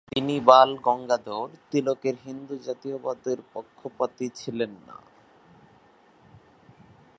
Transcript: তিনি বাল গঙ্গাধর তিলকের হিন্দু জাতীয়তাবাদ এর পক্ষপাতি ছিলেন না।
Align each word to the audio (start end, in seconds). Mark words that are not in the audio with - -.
তিনি 0.11 0.35
বাল 0.39 0.69
গঙ্গাধর 0.77 1.47
তিলকের 1.71 2.15
হিন্দু 2.25 2.55
জাতীয়তাবাদ 2.65 3.23
এর 3.27 3.39
পক্ষপাতি 3.53 4.25
ছিলেন 4.35 4.71
না। 4.87 4.97